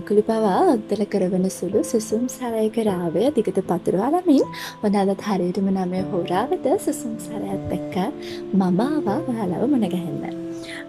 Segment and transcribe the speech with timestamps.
[0.00, 4.44] මහා ගල්කුළු පවා ඔත්තල කරවන සුළු සුසුම් සරයක රාවය දිගට පතුරවාලමින්
[4.84, 7.96] ඔනාදත් හරියටම නමය හෝරාවත සුසුම් සරයත් එක්ක
[8.52, 10.38] මම ආවා ඔයාලව මුණගැහෙන්න.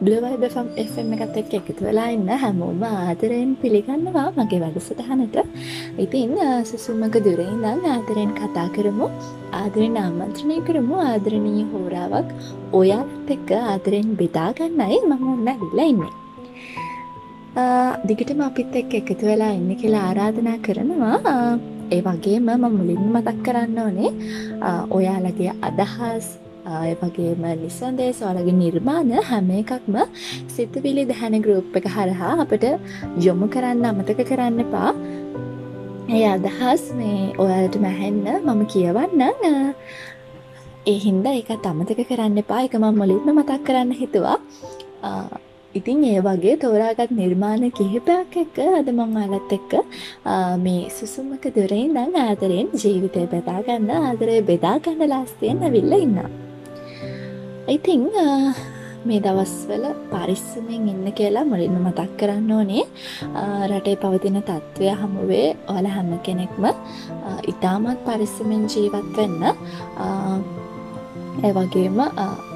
[0.02, 5.38] බ්ලවයිබම් FM එකත් එක්ක එකතු වෙලා ඉන්න හැමෝම ආදරයෙන් පිළිගන්නවා මගේ වැඩසටහනට
[6.06, 6.34] ඉතින්
[6.72, 9.09] සුසුම්මක දුරේ ඉඳන් ආදරයෙන් කතා කරමු
[9.62, 12.31] ආදරෙන් ආමන්ත්‍රණය කරමු ආදරණීය හෝරාවක්
[12.73, 16.20] ඔයාත් එක්ක ආදරෙන් බෙදාගන්නයි මම ඔන්න ඇවිල්ලා ඉන්නේ
[18.07, 21.57] දිගටම අපිත් එක් එකතු වෙලා ඉන්න කියලා ආරාධනා කරනවා.
[21.91, 24.11] ඒ වගේම ම මුලින්ම මතක් කරන්න ඕනේ
[24.89, 26.27] ඔයාලගේ අදහස්
[27.02, 29.97] වගේම නිසන්දේ සොලගේ නිර්මාණ හැම එකක්ම
[30.55, 32.66] සිතවිලි දැහැන ගරුප් එක හරහා අපට
[33.25, 34.95] යොමු කරන්න අමතක කරන්න පා
[36.11, 39.22] ඒ අදහස් මේ ඔයාලට මැහැන්න මම කියවන්න
[40.85, 42.66] ඒ හින්දා එක අමතක කරන්න එපා.
[42.66, 44.38] එක මම මුලින්ම මතක් කරන්න හිතුවා.
[45.75, 49.73] ඉතින් ඒ වගේ තෝරාගත් නිර්මාණ කිහිපයක් එක්ක අද මං අලත් එක්ක
[50.58, 56.19] මේ සුසුමක දුරේ දං ආදරයෙන් ජීවිතය බෙදාගන්න ආදරය බෙදාගන්න ලාස්තියෙන් ඇවිල්ල ඉන්න.
[57.68, 58.03] ඉතිං
[59.06, 62.84] මේ දවස්වල පරිස්සමෙන් ඉන්න කියලා මුලින්ම මතක් කරන්න ඕනේ
[63.69, 66.63] රටේ පවතින තත්ත්වය හමුවේ ඔල හැම කෙනෙක්ම
[67.47, 69.44] ඉතාමත් පරිස්සමෙන් ජීවත් වෙන්න
[71.41, 72.00] ඒ වගේම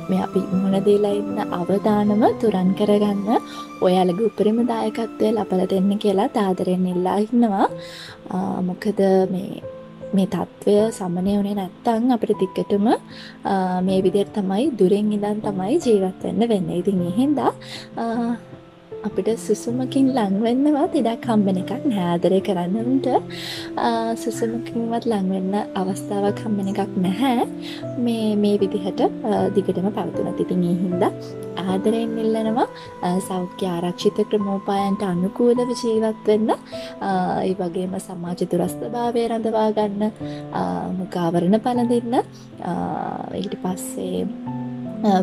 [0.10, 3.30] මේ අපි මුණදීලා ඉන්න අවධානම තුරන් කරගන්න.
[3.86, 7.68] ඔයාලගේ උපරිම දායකත්වය ලබල දෙන්න කියලා තාදරෙන් ඉල්ලා ඉන්නවා.
[8.70, 9.00] මොකද
[9.34, 9.62] මේ
[10.16, 12.86] මේ තත්ත්වය සමනය වනේ නැත්තං අපට තික්කටම
[13.88, 16.70] මේ විදිර තමයි දුරෙන් ඉඳන් තමයි ජීවත් වෙන්න වෙන්න.
[16.82, 17.52] ඉතින් එහෙන්දා
[19.08, 23.08] අපිට සුසුමකින් ලංවෙන්නවත් ඉඩක් හම්බෙන එකක් නෑදරය කරන්නට
[24.16, 27.46] සුසුමකින්වත් ලංවෙන්න අවස්ථාවක් හම්බෙන එකක් නැහැ.
[28.00, 29.02] මේ මේ විදිහට
[29.56, 31.04] දිගටම පවතුන තිතින් හින්ද
[31.66, 32.68] ආදරයෙන් ඉල්ලනවා.
[33.28, 40.04] සෞඛ්‍ය ආරක්ෂිත ක්‍රමෝපායන්ට අනුකූලව ජීවත් වෙන්න ඒ වගේම සමාජ දුරස්ථ භාවය රඳවා ගන්න
[41.00, 42.16] මුකාවරණ පලඳන්න
[43.36, 44.22] ඊට පස්සේ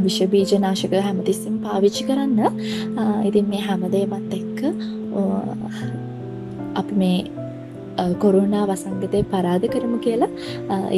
[0.05, 2.41] විශ්වබීජනාශක හැමතිස්සම් පාවිච්චි කරන්න.
[3.29, 4.61] ඉතින් මේ හැමදේමත් එක්ක
[6.81, 7.19] අපි මේ
[8.23, 10.31] කොරුණා වසංගතය පරාධ කරමු කියලා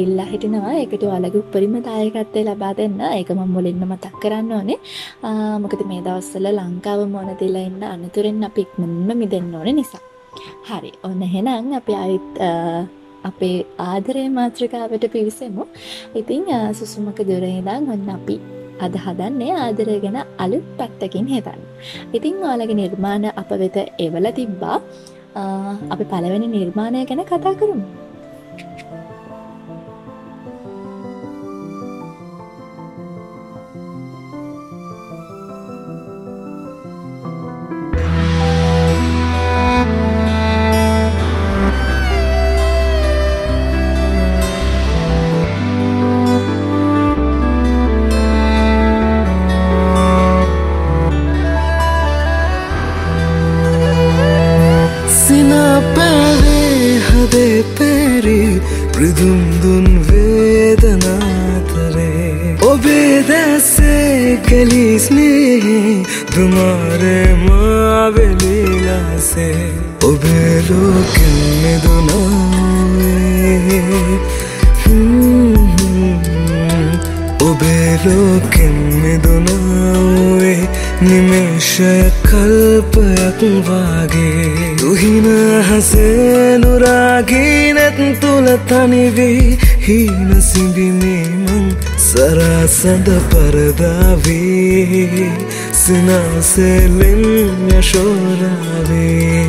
[0.01, 0.73] ඉල්ලා හිටිනවා.
[0.83, 2.99] එකට ඔලගේ උපරිම දායකත්තය ලබා දෙන්න.
[3.17, 4.79] ඒකම මුලින්ම මතක් කරන්න ඕනේ.
[5.63, 10.03] මොකද මේ දවස්සල ලංකාව මොන දිලා ඉන්න අනතුරෙන් අපි ඉක්මනම මිදෙන්න ඕන නිසා.
[10.69, 10.91] හරි.
[11.07, 12.35] ඔන්න හෙනම් අපි අයිත්
[13.29, 13.57] අපේ
[13.89, 15.63] ආදරය මාත්‍රිකාවට පිවිසෙමු.
[16.19, 16.45] ඉතිං
[16.79, 18.35] සුසුමක දුරේදා ඔන්න අපි
[18.83, 21.61] අද හදන්නේ ආදරය ගැන අලුත් පැත්තකින් හෙතන්න.
[22.13, 24.77] ඉතිං ඕලගේ නිර්මාණ අප වෙත එවල තිබ්බා
[25.93, 28.04] අපි පළවෙනි නිර්මාණය ගැන කතා කරමු.
[92.75, 95.29] සරසඳ පරදාවේ
[95.73, 97.23] සිනාසෙලෙන්
[97.71, 99.45] යශෝරාවේ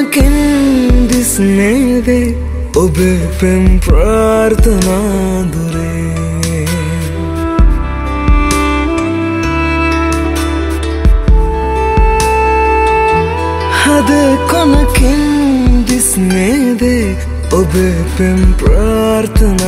[0.00, 2.28] කොනකින් දිස්නේදේ
[2.74, 4.64] ඔබේ පෙම් ප්‍රාර්ථනාදුරේ
[13.80, 14.10] හද
[14.50, 15.22] කොනකින්
[15.88, 17.08] දිස්නේදේ
[17.52, 19.58] ඔබේ පෙම් ප්‍රාර්ථනාදුරේ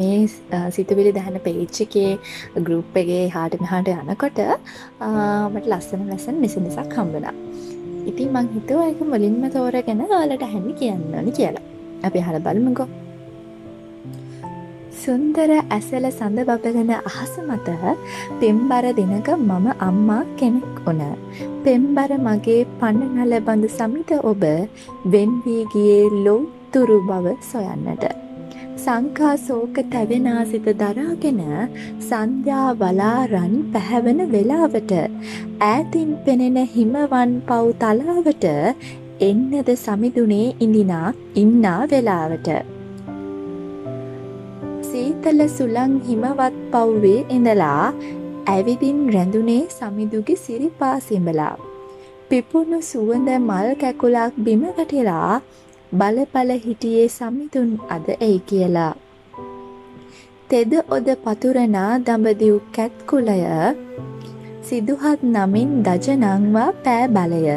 [0.00, 0.20] මේ
[0.70, 2.12] සිතුවිලි දැහන පේච්චකේ
[2.60, 4.40] ගරුප් එකගේ හාට මෙහාට යනකොට
[5.52, 7.28] මට ලස්සන ලැසන් නිසි නිසක් හම්බෙන
[8.06, 11.66] ඉතින් මං හිතුව එක මුලින්ම තෝරගෙන යාලට හැමි කියන්නනි කියලා
[12.02, 12.88] අපි හර බලමුකෝ
[15.00, 17.68] සුන්දර ඇසල සඳ බබලන අහස මත
[18.40, 21.02] පෙම්බර දිනක මම අම්මා කෙනෙක් වන.
[21.64, 24.44] පෙම්බර මගේ පණනල බඳ සමිත ඔබ
[25.06, 28.27] වෙන්වී ගියේ ලොව්තුරු බව සොයන්නට.
[28.88, 31.40] සංකා සෝක තැවෙනාසිත දරාගෙන
[32.08, 34.92] සන්ධ්‍යා වලාරන් පැහැවන වෙලාවට
[35.66, 38.46] ඈතින් පෙනෙන හිමවන් පව් තලාවට
[39.20, 41.08] එන්නද සමිදුනේ ඉඳිනා
[41.42, 42.48] ඉන්නා වෙලාවට.
[44.88, 47.84] සීතල සුළං හිමවත් පව්වේ ඉඳලා
[48.46, 51.54] ඇවිදින් රැඳුනේ සමිදුගේ සිරිපා සිඹලා.
[52.30, 55.34] පිපුණු සුවඳ මල් කැකුලක් බිම වැටිලා
[55.90, 58.92] බලපල හිටියේ සමිඳුන් අද එයි කියලා.
[60.50, 63.38] තෙද ඔද පතුරනා දඹදිව් කැත්කුලය
[64.62, 67.56] සිදුහත් නමින් දජනංවා පෑ බලය.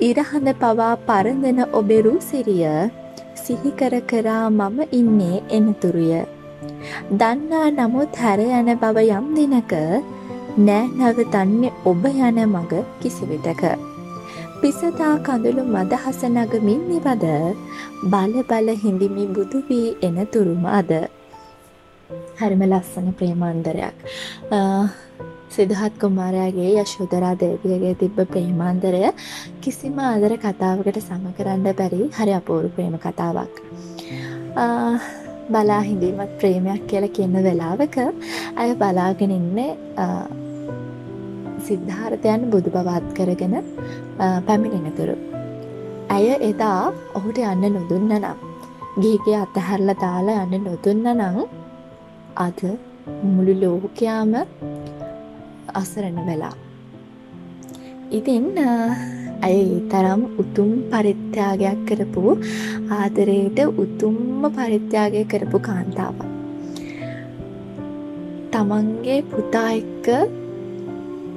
[0.00, 2.64] ඉරහඳ පවා පරඳන ඔබෙරු සිරිය
[3.34, 6.24] සිහිකර කරා මම ඉන්නේ එනතුරුය.
[7.12, 9.72] දන්නා නමුත් හැර යන බව යම් දිනක
[10.58, 13.64] නෑ නවතන්නේ ඔබ යන මග කිසිවිටක.
[14.62, 17.24] පිසතා කඳුළු මදහස නගමින් නිවද
[18.12, 20.90] බල බල හිඳිමි බුදු වී එන තුරුම අද.
[22.40, 23.96] හරිම ලස්සන ප්‍රේමාන්දරයක්.
[25.54, 29.02] සිදහත් කුමාරයාගේ යශෝදරා දේවියගේ තිබ්බ ප්‍රේමාන්දරය
[29.62, 33.54] කිසිම ආදර කතාවකට සම කරන්න බැරි හරි අපූරු ප්‍රේම කතාවක්.
[35.54, 37.96] බලා හිඳීමත් ප්‍රේමයක් කියලා කියන වෙලාවක
[38.56, 39.70] ඇය බලාගෙන ඉන්නේ
[41.68, 43.56] සිද්ධාර්ථයන් බුදු බවත් කරගෙන
[44.46, 45.16] පැමිණෙනතුරු.
[46.14, 46.82] ඇය එදා
[47.18, 48.38] ඔහුට යන්න නොදුන්න නම්
[49.02, 51.36] ගිහිගේ අතහැරල දාලා යන්න නොදුන්න නං
[52.46, 52.60] අද
[53.32, 54.32] මුළු ලෝකයාම
[55.80, 56.56] අසරණ වෙලා.
[58.18, 58.46] ඉතින්
[59.46, 62.24] ඇය තරම් උතුම් පරිත්‍යාගයක් කරපු
[62.98, 66.20] ආදරයට උතුම්ම පරිත්‍යාගය කරපු කාන්තාවක්.
[68.52, 70.06] තමන්ගේ පුතා එක්ක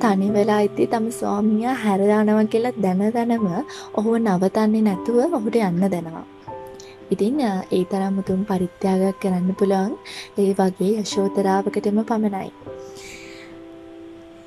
[0.01, 3.47] තනි වෙලා ඉති තම ස්වාමිය හැරදානව කියලා දැන දැනම
[3.93, 6.25] ඔහුව නවතන්නේ නැතුව ඔහුට යන්න දෙනවා.
[7.11, 9.93] ඉතින් ඒ තරම් උතුම් පරිත්‍යාගයක් කරන්න පුළුවන්
[10.37, 12.49] ඒ වගේ යශෝතරාවකටම පමණයි.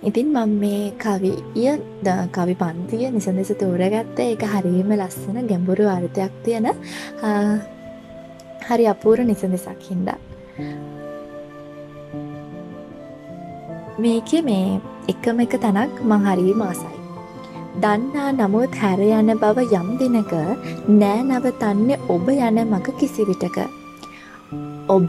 [0.02, 1.36] ඉතින් මම මේ කවිය
[2.32, 6.66] කවි පන්තිය නිසඳෙස තෝරගත්ත එක හරිම ලස්සන ගැඹුරු අර්ථයක් තියෙන
[8.66, 10.18] හරි අපූර නිසඳෙසක් හින්දා.
[13.98, 16.96] මේක මේ එකම එක තැනක් මං හරි මාසයි.
[17.82, 20.32] දන්නා නමුත් හැර යන බව යම් දිනක
[21.00, 23.58] නෑ නවතන්නේ ඔබ යන මග කිසිවිටක.
[24.88, 25.08] ඔබ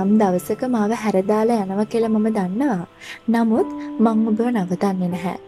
[0.00, 2.86] යම් දවසක මාව හැරදාලා යනව කියලා මම දන්නවා.
[3.28, 3.68] නමුත්
[4.04, 5.38] මං ඔබ නවතන්නේ නැහැ.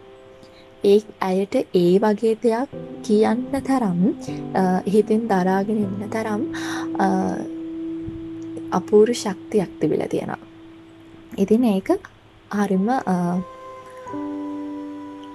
[0.85, 2.71] ඒ ඇයට ඒ වගේ දෙයක්
[3.05, 4.01] කියන්න තරම්
[4.87, 6.43] හිතින් දරාගෙන ඉන්න තරම්
[8.71, 10.45] අපූරු ශක්තියක් තිබිලා තියෙනවා.
[11.37, 12.15] ඉතින් ඒක
[12.51, 12.89] හරිම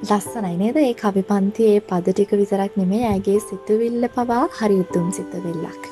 [0.09, 5.90] ලස්සනයි නේද ඒ කවි පන්තියේ පද ටික විතරක් නෙමේ ඇගේ සිතුවිල්ල පවා හරි උතුම් සිතවිල්ලක්.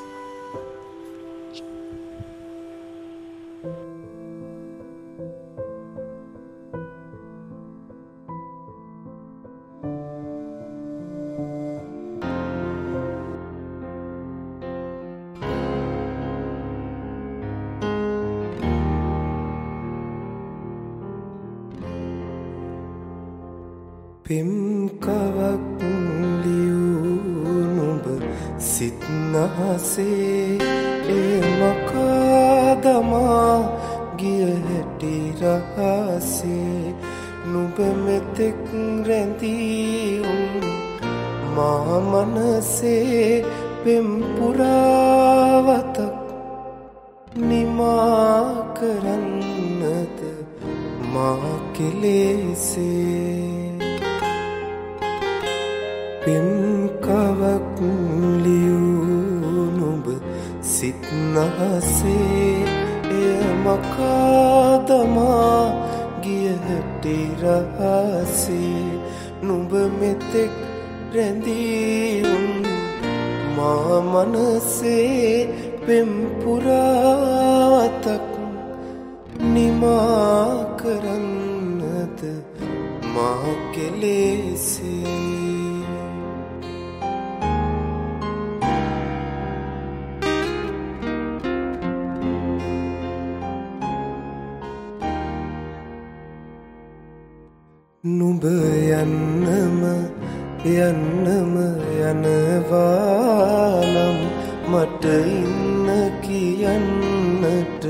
[101.30, 101.54] යන්නම
[102.02, 104.18] යනවානම්
[104.66, 105.86] මට ඉන්න
[106.24, 107.84] කියන්නට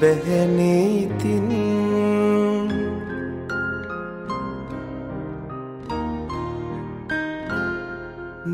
[0.00, 1.48] බැහැනේඉතින්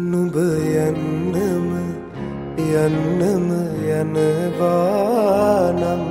[0.04, 1.70] නුඹ යන්නම
[2.58, 3.48] යන්නම
[3.94, 6.02] යනවානම්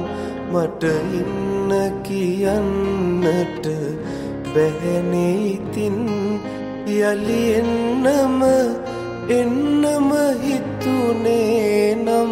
[0.54, 0.84] මට
[1.14, 1.72] ඉන්න
[2.04, 3.66] කියන්නට
[4.54, 6.23] බැහැනීතින්
[6.86, 8.42] යළි එන්නම
[9.32, 12.32] එන්නම හිතුනේ නම්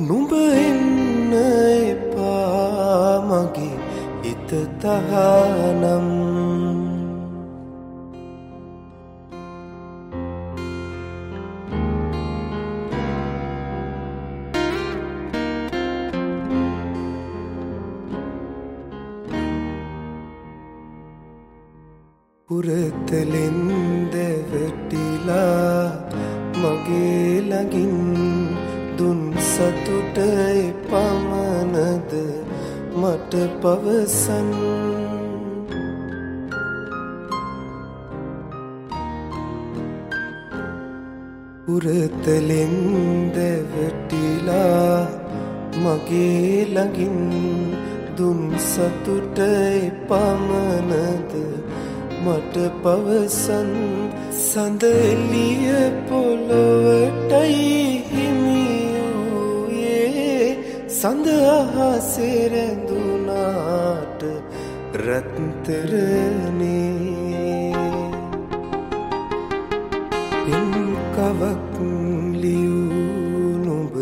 [0.00, 3.76] නුඹ එන්න එපා මගේ
[4.24, 6.19] හිතතහනම්
[22.50, 23.58] පුරතලින්
[24.12, 25.82] දැවැටිලා
[26.54, 27.94] මගේ ළඟින්
[28.98, 30.18] දුන් සතුට
[30.84, 32.12] පමණද
[32.94, 34.50] මට පවසන්
[41.66, 42.76] පුරතලින්
[43.32, 44.98] දැවැටිලා
[45.76, 47.18] මගේ ළඟින්
[48.16, 49.38] දුන් සතුට
[50.04, 51.59] පමණද
[52.24, 53.70] මට පවසන්
[54.40, 55.68] සඳ එළිය
[56.08, 57.68] පොළොවටයි
[58.10, 59.68] හිමියූයේ.
[60.90, 64.22] සඳ අහසේ රැඳුනාට
[64.96, 66.50] රත්තරනේ.
[70.44, 71.76] පින්කවක්
[72.34, 73.94] ලියූ නුඹ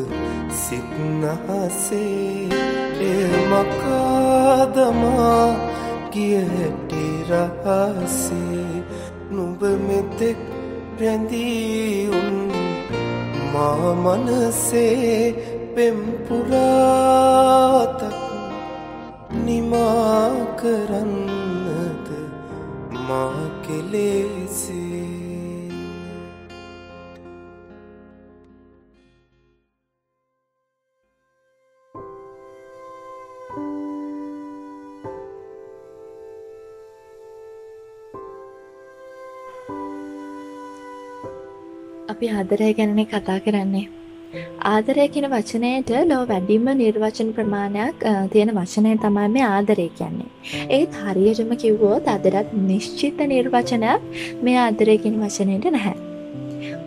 [0.59, 2.19] සිත්නහසේ
[3.03, 5.47] එය මකාදමා
[6.11, 6.88] කිය හැටි
[7.31, 8.83] රහසේ
[9.31, 10.39] නුඹ මෙතෙක්
[11.01, 12.39] රැඳීඋන්
[13.53, 15.19] මා මනසේ
[15.75, 16.59] පෙම්පුරාතක්
[19.45, 22.07] නිමා කරන්නද?
[23.09, 24.28] මා කෙලෙසේ
[42.19, 43.85] අපි ආදරය ගැනනේ කතා කරන්නේ.
[44.71, 50.29] ආදරය කියන වචනයට ලෝ වැඩිම නිර්වචන ප්‍රමාණයක් තියෙන වචනය තමයි මේ ආදරය කියන්නේ.
[50.77, 54.01] ඒත් හරියටම කිව්වොත් අදටත් නිශ්චිත නිර්වචනයක්
[54.45, 55.95] මේ ආදරය කියන වචනයට නැහැ.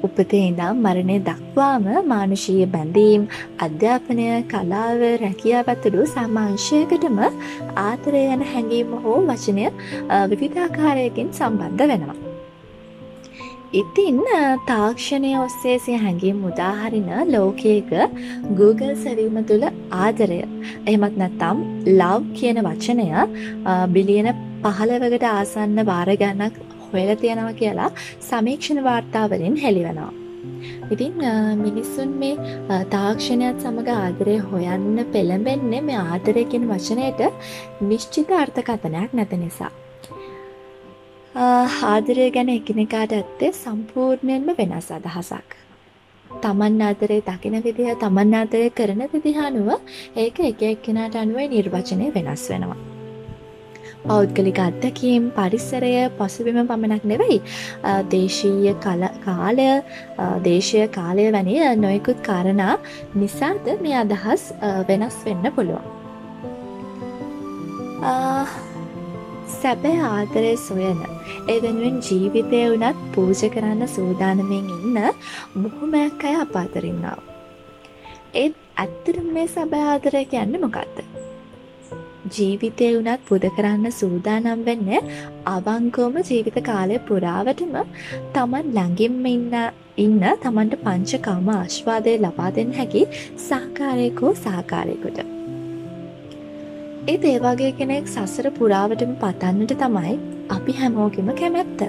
[0.05, 3.23] උපතේ ඉඳම් මරණය දක්වාම මානුෂීය බැඳීම්
[3.67, 7.21] අධ්‍යාපනය කලාව රැකියාව ඇතුළු සාමාංශයකටම
[7.85, 9.65] ආදරය යන හැඟීම හෝ වචනය
[10.33, 12.30] විවිධාකාරයකින් සම්බන්ධ වෙනවා.
[13.73, 14.17] ඉතින්
[14.67, 17.91] තාක්ෂණය ඔස්සේ සිය හැඟීම් උදාහරින ලෝකයක
[18.57, 19.63] Google සැවීම තුළ
[19.97, 20.39] ආදරය
[20.85, 21.61] එහෙමත් නැත්තම්
[21.91, 23.05] ලව් කියන වචනය
[23.95, 24.27] බිලියන
[24.65, 27.91] පහළවකට ආසන්න වාරගන්නක් හොයල තියෙනවා කියලා
[28.29, 30.11] සමීක්ෂණ වාර්තාවලින් හෙළිවෙනවා.
[30.93, 31.13] ඉතින්
[31.61, 37.23] මිනිස්සුන් මේ තාක්ෂණයත් සමඟ ආදරය හොයන්න පෙළඹෙන්නේ මේ ආදරයකින් වචනයට
[37.91, 39.71] නිශ්චිත අර්ථකථනයක් නැත නිසා.
[41.35, 45.55] ආදරය ගැන එකිනෙකාට ඇත්තේ සම්පූර්ණයෙන්ම වෙනස් අදහසක්.
[46.25, 49.69] තමන් ආදරේ දකින විදිහ තමන් ආදරය කරන විදිහ අනුව
[50.15, 52.77] ඒක එක එක්කෙනාට අනුව නිර්වචනය වෙනස් වෙනවා.
[54.03, 57.39] පෞද්ගලික අත්දැකීම් පරිසරය පසුබිම පමණක් නෙවෙයි
[58.09, 59.69] දේශීය කල කාලය
[60.43, 62.75] දේශය කාලය වැනි නොයකුත් කාරණා
[63.15, 64.43] නිසාද මේ අදහස්
[64.89, 65.87] වෙනස් වෙන්න පුළුවන්.
[69.63, 71.01] සැබෑ ආදරය සොයන
[71.47, 74.99] ඒ වෙනුවෙන් ජීවිතය වනත් පූජ කරන්න සූදානමෙන් ඉන්න
[75.55, 77.19] බොහොමයක් අය අප අතරින්නාව.
[78.33, 81.01] ඒත් ඇත්තටම මේ සැබෑ ආදරය කියන්න මොකක්ද.
[82.35, 84.89] ජීවිතය වනත් පුද කරන්න සූදානම් වෙන්න
[85.55, 87.75] අවංකෝම ජීවිත කාලය පුරාවටම
[88.35, 89.59] තමන් ළඟින්ම ඉන්න
[89.97, 93.03] ඉන්න තමන්ට පංචකාම ආශ්වාදය ලබාදෙන් හැකි
[93.49, 95.40] සාකාරයකෝ සාකාරයකුට.
[97.03, 100.15] ඒ ඒවාගේ කෙනෙක් සසර පුරාවටම පතන්නට තමයි
[100.49, 101.81] අපි හැමෝගෙම කැමැත්ත.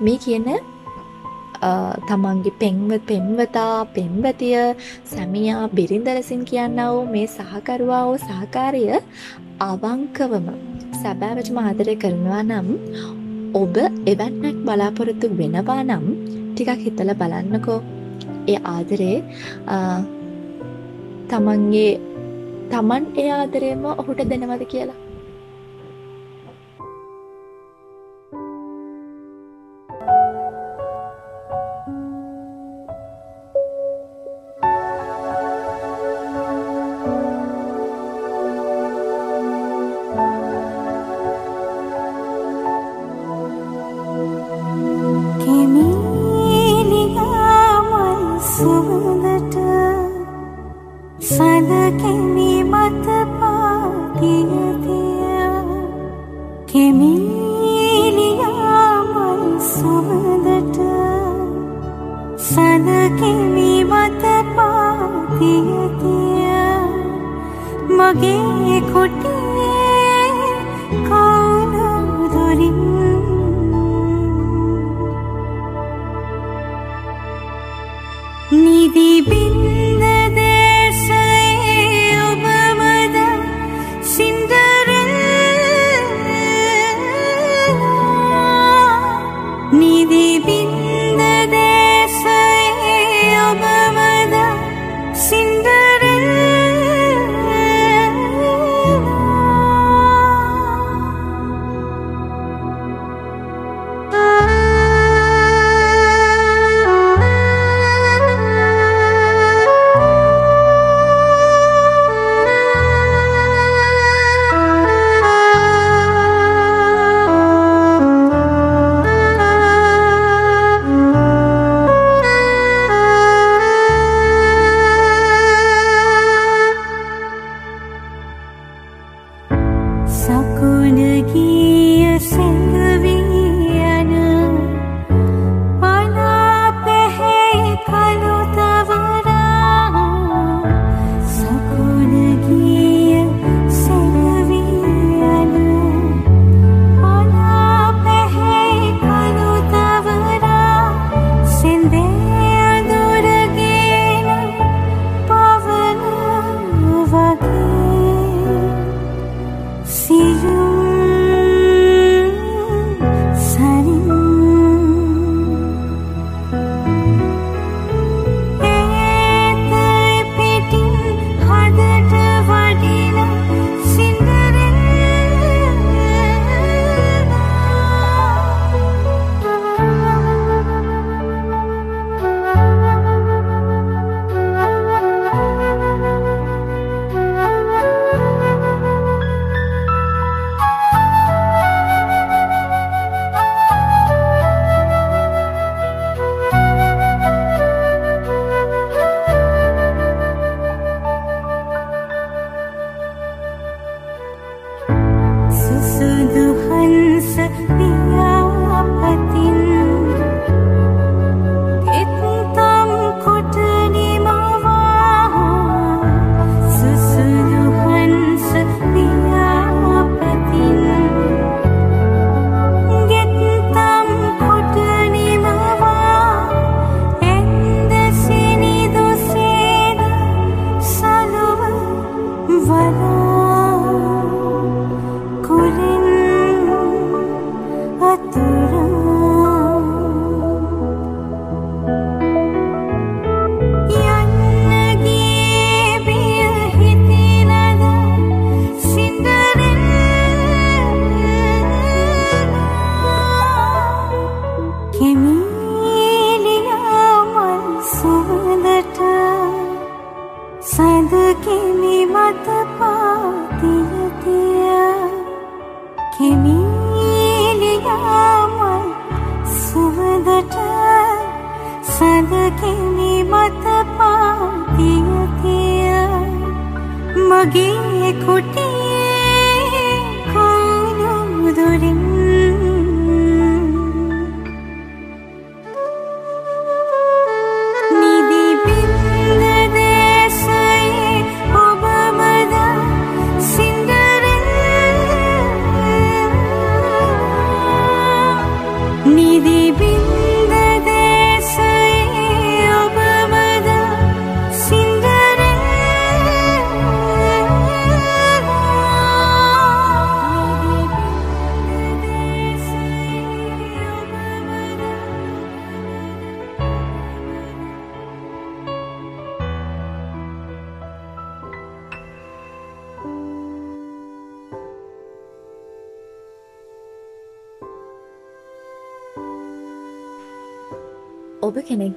[0.00, 0.48] මේ කියන
[2.04, 4.56] තමන්ගේ පෙන්ව පෙන්වතා පෙන්වතිය
[5.04, 8.82] සැමියා බිරිඳලසින් කියන්න වූ මේ සහකරුවා වූ සහකාරය
[9.62, 10.48] අවංකවම
[11.02, 12.68] සැබෑවටම ආදරය කරනවා නම්
[13.54, 13.76] ඔබ
[14.06, 16.04] එවැන්නක් බලාපොරොත්තු වෙනවා නම්
[16.48, 17.78] ටිකක් හිතල බලන්නකෝ
[18.48, 19.16] ඒ ආදරේ
[21.30, 22.13] තමන්ගේ
[22.70, 25.03] තමන් ඒ ආදරයම ඔහුට දෙනවද කියලා.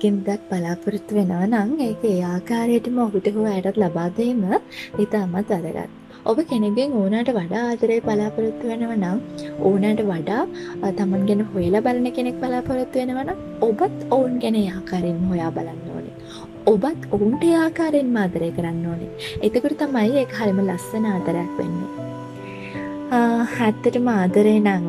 [0.08, 4.43] ඔබ කෙනෙක්ගෙන් දක් බලාපොරොත්තු වෙනවා නම් ඒක ඒ ආකාරයටම ඔහුට හෝ අයටත් ලබාදීම
[5.04, 5.89] ඉතාමත් වැදගත්.
[6.30, 9.17] ඔබ කෙනෙගෙන් ඕනට වඩා ආදරය බලාපොරොත්තු වෙනව නම්
[9.67, 10.43] ඕනට වඩා
[11.00, 13.32] තමන් ගැන හොයලා බලන කෙනෙක් බලාපොරොත්තු වෙනවන
[13.67, 16.15] ඔබත් ඔවුන් ගැන ආකාරයෙන් හොයා බලන්න ඕනේ.
[16.74, 19.12] ඔබත් ඔවුන්ට ආකාරයෙන් මාදරය කරන්න ඕනේ.
[19.46, 21.91] එතකට තමයි ඒ හරිම ලස්සන ආදරයක් වෙන්නේ.
[23.58, 24.84] හැත්තට මාදරේ නං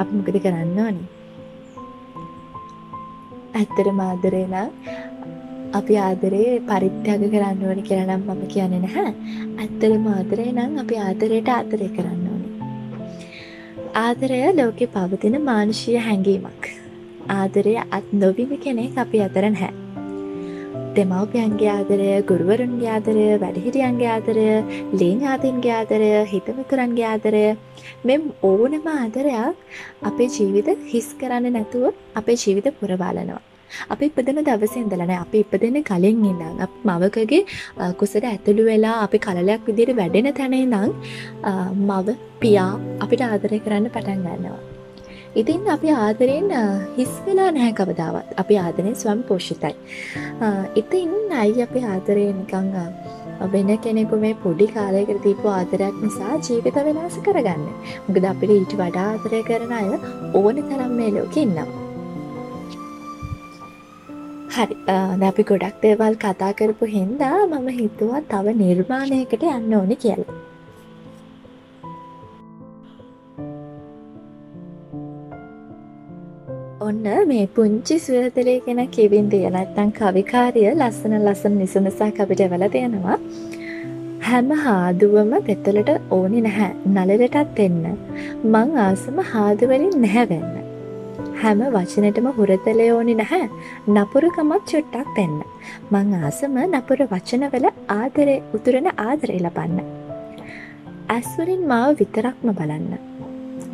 [0.00, 1.06] අප මොකද කරන්න ඕනේ.
[3.56, 4.68] ඇත්තටම ආදරේ නම්
[5.72, 9.12] අපි ආදරේ පරිත්‍යාග කරන්න ඕනි කියලා නම් මම කියන්නේ නැහැ.
[9.58, 12.48] ඇත්තටම ආදරේ නම් අපි ආදරයට ආදරය කරන්න ඕනි.
[13.94, 16.70] ආදරය ලෝකේ පවතින මානුෂීය හැඟීමක්.
[17.30, 19.85] ආදරය අත් නොවිඳ කෙනෙක් අපි අතර නැහැ.
[20.98, 24.46] දෙමව්පියන්ගේ ආදරය, ගුරුවරුන්ගේ ආදරය, වැඩිහිටියන්ගේ ආදරය,
[25.00, 27.44] ලේඥාතීන්ගේ ආදරය, හිතමිතුරන්ගේ ආදරය
[28.08, 29.56] මෙම් ඕනම ආදරයක්
[30.10, 33.42] අපේ ජීවිත හිස් කරන්න නැතුව අපේ ජීවිත පුරවාලනවා.
[33.92, 37.42] අපි ඉපදෙන දවසේ ඉඳලා නෑ අපි ඉපදෙන කලින් ඉඳන් අප මවකගේ
[38.00, 40.96] කුසට ඇතුළු වෙලා අපි කලලයක් විදිහට වැඩෙන තැන ඉඳන්
[41.88, 42.72] මව පියා
[43.04, 44.75] අපිට ආදරය කරන්න පටන් ගන්නවා.
[45.40, 46.48] ඉතින් අපි ආදරයෙන්
[46.96, 49.74] හිස් වෙලා නැහැ කවදාවත් අපි ආදරය ස්වම් පෝෂිතයි.
[50.80, 52.68] ඉතින් අයි අපි ආදරය නිකං
[53.54, 57.66] වෙන කෙනෙකු මේ පොඩි කාලයකට දීපු ආදරයක් නිසා ජීවිත වෙනස් කරගන්න.
[58.06, 59.90] මොකද අපිට ඊට වඩා ආදරය කරන අය
[60.40, 61.68] ඕන තරම් මේ ලෝකෙ ඉන්නවා.
[64.56, 64.74] හරි
[65.30, 70.36] අපි ගොඩක් දේවල් කතා කරපු හින්දා මම හිතුවා තව නිර්මාණයකට යන්න ඕනි කියලා.
[76.86, 83.16] ඔන්න මේ පුංචි සුවතලේ කෙන කිවින් තිය නැත්තං කවිකාරිය ලස්සන ලස්සන නිසුනසක් අපිට වෙල තියෙනවා
[84.22, 86.70] හැම හාදුවම පෙත්තලට ඕනි නැහැ.
[86.88, 87.82] නලලටත් එන්න.
[88.44, 90.54] මං ආසම හාදුවලින් නැහැවෙන්න
[91.42, 93.48] හැම වචනටම හුරතලය ඕනි නැහැ.
[93.88, 95.36] නපුරකමත් චුට්ටක් දෙන්න.
[95.92, 99.78] මං ආසම නපුර වචනවල ආදරය උතුරන ආදරය ලබන්න.
[101.08, 102.92] ඇස්වලින් මාව විතරක්ම බලන්න.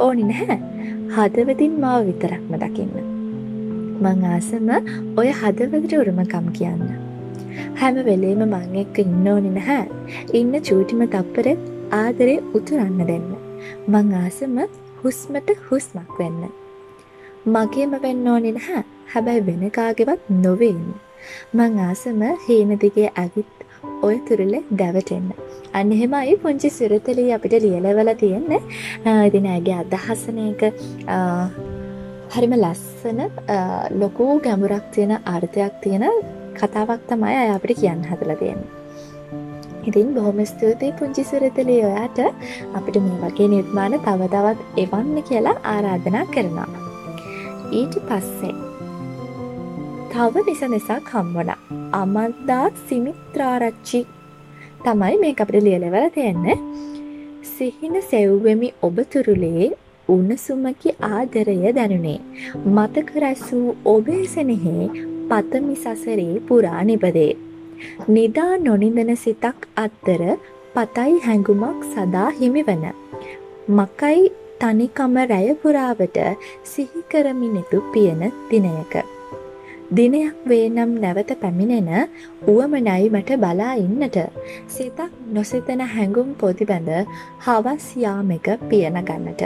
[0.00, 0.71] ඕනි නැහැ.
[1.14, 2.92] හදවතින් මාව විතරක්ම දකින්න.
[4.02, 4.68] මං ආසම
[5.20, 6.84] ඔය හදවතට උරුමකම් කියන්න.
[7.80, 9.84] හැම වෙලේම මං එක්ක ඉන්න ඕනි නැහැ.
[10.32, 11.60] ඉන්න චූටිම තප්පරෙත්
[11.98, 13.28] ආදරේ උතුරන්න දෙන්න.
[13.88, 14.56] මං ආසම
[15.02, 16.42] හුස්මට හුස්මක් වෙන්න.
[17.46, 18.84] මගේම වෙන්න ඕනි නැහැ.
[19.12, 20.86] හැබැයි වෙන කාගෙවත් නොවෙන්න.
[21.54, 23.61] මං ආසම හීන දිගේ ඇවිත්
[24.06, 25.28] ඔය තුරුලෙ දැවටෙන්න.
[25.78, 28.60] අන්න එහෙමයි පුංචි සිරතලී අපිට ලියලවල තියෙන්නේ
[29.28, 30.62] ඉතින් ඇගේ අදහසන එක
[32.34, 33.20] හරිම ලස්සන
[34.02, 36.04] ලොකු ගැඹුරක් තියෙන අර්ථයක් තියෙන
[36.60, 38.70] කතාවක් තමයි අය අපිට කියන්න හදලා තියෙන්නේ.
[39.88, 42.18] ඉතින් බොහොම ස්තුතියි පුංචි සිරතලී ඔයාට
[42.78, 46.68] අපිට මේ වගේ නිර්මාණ තවදවත් එවන්න කියලා ආරාධනා කරනවා.
[47.78, 48.54] ඊට පස්සේ
[50.12, 51.50] තව නිස නිසාක් හම්වන
[51.92, 54.00] අමන්දා සිමිත්‍රාරච්චි.
[54.84, 56.56] තමයි මේ අපිට ලියලවල තියෙන්නේ.
[57.52, 59.68] සිහින සෙව්වෙමි ඔබ තුරුලේ
[60.08, 62.18] උණසුමකි ආදරය දැනුනේ.
[62.66, 64.90] මතක රැසූ ඔබේ සෙනෙහේ
[65.30, 67.30] පතමි සසරේ පුරා නිපදේ
[68.08, 70.22] නිදා නොනිදන සිතක් අත්තර
[70.74, 72.84] පතයි හැඟුමක් සදා හිමිවන.
[73.70, 74.20] මකයි
[74.60, 76.22] තනිකම රැයපුරාවට
[76.64, 79.11] සිහිකරමිනෙතු පියන දිනයක.
[79.96, 81.90] දිනයක් වේ නම් නැවත පැමිණෙන
[82.52, 84.18] උවමනයි මට බලා ඉන්නට.
[84.74, 86.90] සිතක් නොසිතන හැඟුම් පොති බැඳ
[87.46, 89.42] හවස් යාමක පියන ගන්නට.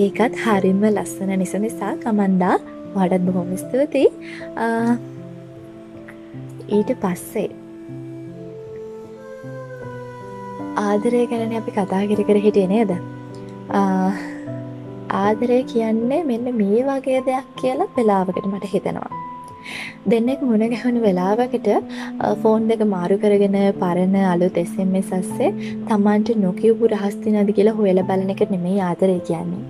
[0.00, 2.56] ඒකත් හරිම ලස්සන නිස නිසා කමන්දා.
[2.94, 4.08] වඩත් බොහොම ස්තුතියි.
[6.76, 7.48] ඊට පස්සේ
[10.84, 12.92] ආදරය ගැන අපි කතා කර කර හිටිය නේද?
[15.20, 19.10] ආදරය කියන්නේ මෙන්න මේ වගේ දෙයක් කියලා වෙලාවකට මට හිතෙනවා.
[20.12, 21.68] දෙන්නෙක් මුණ ගැහුණු වෙලාවකට
[22.42, 25.50] ෆෝන් දෙක මාරු කරගෙන පරණ අලුත් SMS අස්සේ
[25.90, 29.62] තමන්ට නොකිවපු රහස් තියනද කියලා හොයලා බලන එක නෙමෙයි ආදරය කියන්නේ.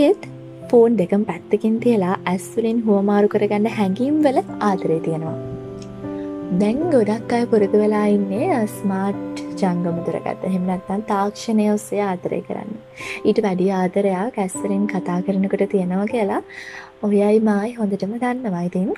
[0.00, 0.22] ඒත්
[0.70, 5.36] ෆෝන් දෙකම් පැත්තකින් තියලා ඇස්වලින් හුවමාරු කරගන්න හැඟීම් වල ආදරය තියෙනවා.
[6.60, 12.74] දැන් ගොඩක් අය පුරුදු වෙලා ඉන්නේ ස්මාර්ට් ජංගම දුරගත හෙමනත්තන් තාක්ෂණය ඔස්සේ ආදරය කරන්න.
[13.24, 16.42] ඊට වැඩි ආදරයක් ඇස්වලින් කතා කරනකොට තියෙනවා කියලා
[17.02, 18.92] ඔයයි මයි හොඳටම දන්නවා ඉතින්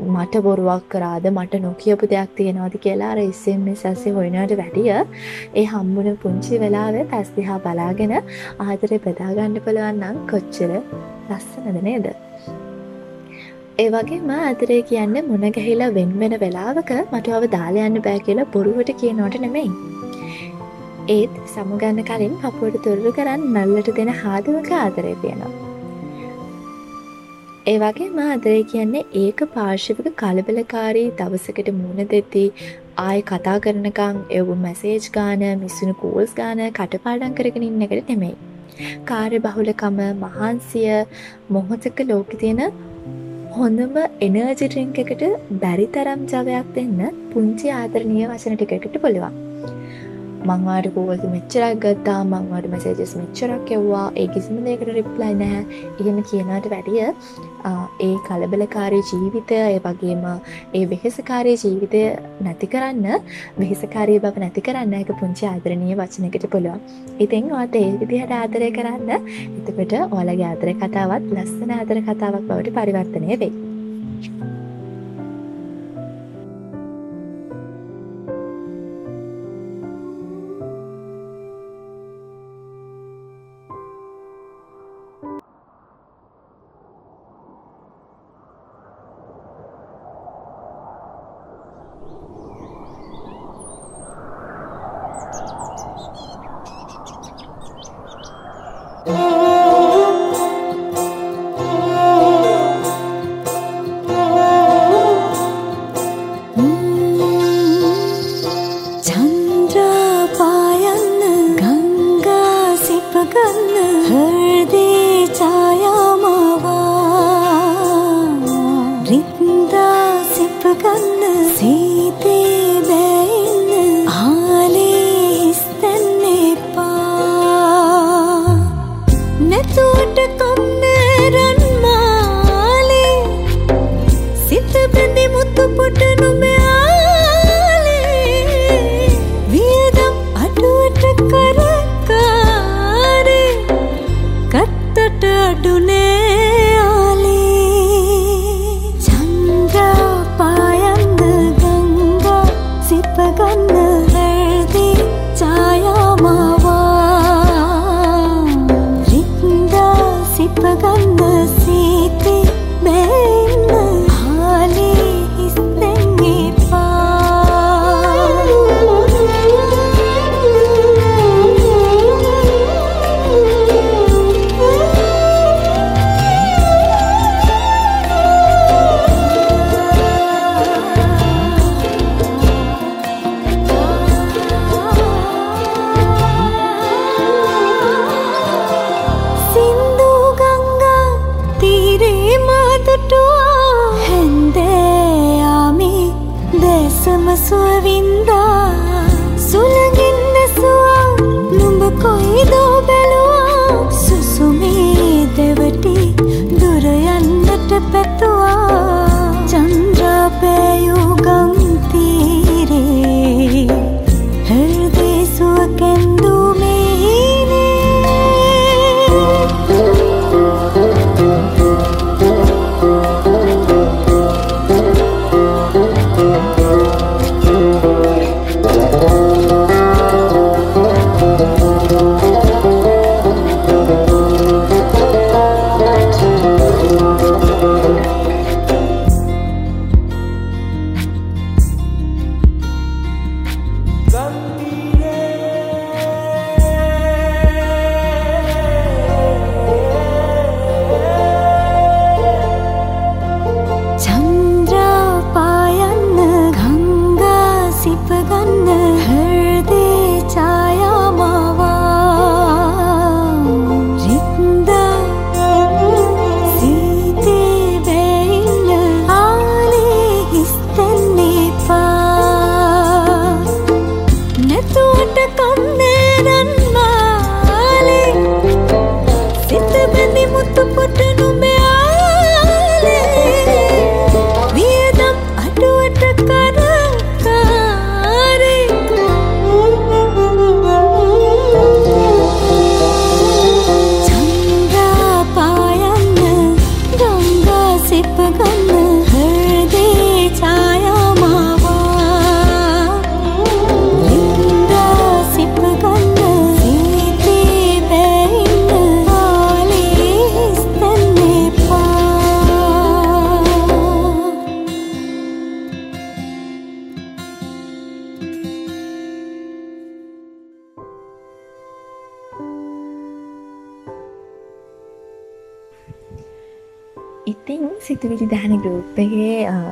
[0.00, 4.90] මට බොරුවක් කරාද මට නොකියපු දෙයක් තියෙනවාද කියලා අර ඉස්සෙම සැස්සේ හොයනට වැඩිය
[5.54, 8.16] ඒ හම්බුන පුංචි වෙලාවේ පැස් දිහා බලාගෙන
[8.66, 10.72] ආදරය බෙදාගන්න පුළුවන්නම් කොච්චර
[11.30, 12.06] ලස්සනද නේද.
[13.80, 18.90] ඒ වගේම ආදරය කියන්න මුණ ගැහිලා වෙන් වෙන වෙලාවක මටුව දාලා යන්න බෑ කියලා බොරුවට
[19.00, 19.70] කියනවට නෙමෙයි.
[21.14, 25.52] ඒත් සමුගන්න කලින් පපුවට තුරරු කරන්න නල්ලට දෙන හාදුවක ආදරය තියෙනවා.
[27.66, 32.44] ඒ වගේ ආදරය කියන්නේ ඒක පාර්ශවික කලබලකාරී දවසකට මුණ දෙති
[33.06, 38.36] ආය කතා කරනකං එවු මැසේජ් ගාන මිස්සුණු කූල්ස් ගාන කටපාඩන් කරගෙන ඉන්න එකට නෙමෙයි.
[39.06, 40.94] කාර්ය බහුලකම මහන්සිය
[41.50, 42.88] මොහොතක ලෝක තියෙන
[43.54, 45.22] හොඳම එනර්ජිටරිංක එකට
[45.62, 46.98] බැරි තරම් ජවයක් දෙන්න
[47.30, 49.34] පුංචි ආදරණය වචන ටිකට පුළුවන්.
[50.42, 56.68] මංවාට කෝල්ද මෙච්චරක් ගත්තා මංවාට මැසේජස් මෙච්චරක් එව්වා ඒ කිසිම දෙකට රිප්ලයි නැහැ එහෙම කියනට
[56.72, 57.02] වැඩිය
[58.00, 60.24] ඒ කලබලකාරී ජීවිතය ඒ වගේම
[60.74, 62.02] ඒ වෙහෙසකාරී ජීවිතය
[62.40, 63.08] නැති කරන්න
[63.58, 66.80] වෙහෙසකාරී බව නැති කරන්න එක පුංචි ආදරණය වචනකට පුළුවන්
[67.20, 73.36] ඉතින් ඔත ඒ විදිහට ආදරය කරන්න එතකට ඕලගේ ආදර කතාවත් ලස්සන ආදර කතාවක් බවට පරිවර්තනය
[73.36, 73.69] වෙයි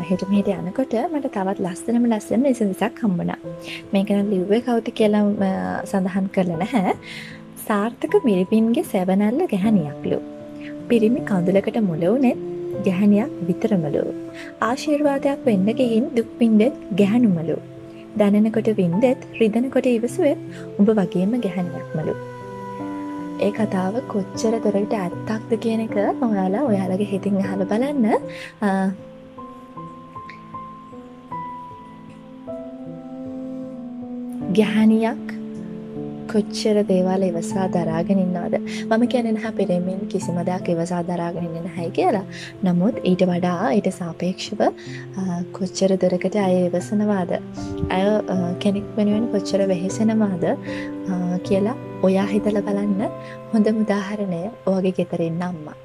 [0.09, 3.39] ගරුප්පගේ හෙටමට යනකොට මට තවත් ලස්සනම ලස්සන එසනිසක් හම්බුණා.
[3.93, 5.29] මේකන ලිව්ව කවති කියලම්
[5.85, 6.95] සඳහන් කරල නැහැ.
[7.67, 10.19] සාර්ථක මිරිපින්ගේ සැවනල්ල ගැහැනියක්ලු
[10.89, 12.39] පිරිමි කඳුලකට මුලවනෙත්
[12.87, 14.05] ගැහැනියක් විතරමලු
[14.61, 17.59] ආශීර්වාදයක් වෙන්න ගෙහින් දුක්පින්ඩෙත් ගැහැනුමලු
[18.17, 20.41] දැනනකොට වින්දෙත් රිදනකොට ඉවසුවත්
[20.79, 22.15] උඹ වගේම ගැහැනියක්මලු
[23.41, 28.09] ඒ කතාව කොච්චර දොරට ඇත්තක්ද කියන එක ඔයාලා ඔයාලගේ හිතින් අහල බලන්න.
[34.59, 35.39] ගැහැනියක්
[36.33, 38.55] කොච්චර දේවල් එවසා දරාගෙන ඉන්නවාද?
[38.89, 42.25] මම කියැනෙන හ පෙරෙමින් කිසිම දෙයක් එවසා දරාගෙනන්න හැයි කියලා.
[42.65, 44.63] නමුත් ඊට වඩා ඊට සාපේක්ෂව
[45.59, 47.33] කොච්චර දොරකට අය එවසනවාද?
[47.91, 48.07] ඇය
[48.61, 50.45] කෙනෙක් වෙනුවෙන් කොච්චර වෙහෙසෙනවාද?
[51.49, 53.03] කියලා ඔයා හිතල බලන්න.
[53.53, 55.77] හොඳ මුදාහරණය ඕගේ ගෙතරෙන්න අම්මා.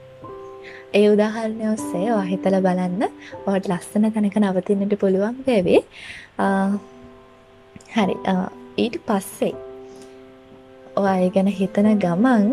[0.94, 3.06] ඒ උදාහරණය ඔස්සේ හිතල බලන්න.
[3.48, 5.82] ඔට ලස්සන තැනක නවතින්නට පුළුවන් වේවේ.
[7.96, 8.18] හරි.
[8.78, 9.54] ඊට පස්සේ
[10.96, 12.48] ඔය ගැන හිතන ගමන්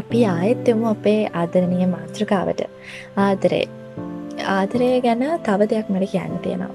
[0.00, 2.62] අපි ආයෙත් එමු අපේ ආදරණය මාතෘකාවට.
[3.16, 3.66] ආදරේ.
[4.56, 6.74] ආදරය ගැන තව දෙයක් මට කියන්න තියෙනවා.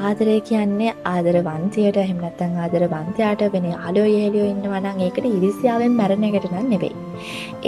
[0.00, 6.96] ආදරය කියන්නේ ආදරවන්තයට එහෙමනත්තං ආදරවන්තයාට වෙන අලෝ ඒලියෝ ඉන්නවනං ඒකට ඉරිසියාවෙන් මැරණ එකට නම් නෙවෙයි.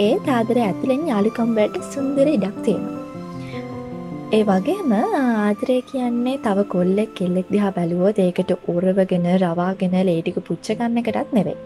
[0.05, 3.02] ඒ ආදර ඇතුළෙන් යාලිකම්බට සුන්දර ඉඩක් තියෙනවා.
[4.35, 11.35] ඒ වගේම ආදරය කියන්නේ තව කොල්ලෙක් කෙල්ලෙක් දිහා බැලුවොත් ඒකට උරවගෙන රවාගෙන ලේටික පුච්චගන්න එකටත්
[11.37, 11.57] නෙවෙයි.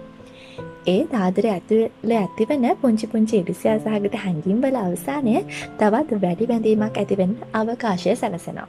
[0.87, 5.37] ඒ ආදරය ඇතුළ ඇතිවන පුංචි පුංචි ඉරිසියා සහගත හැඟීම් වල අවසානය
[5.79, 8.67] තවත් වැඩි බැඳීමක් ඇතිවෙන්න අවකාශය සැලසෙනවා.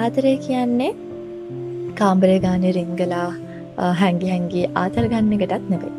[0.00, 0.92] ආදරය කියන්නේ
[1.94, 3.28] කාම්බරය ගානය රිංගලා
[3.96, 5.94] හැංගි හැංගි ආතල් ගන්න එකටත් නෙවේ.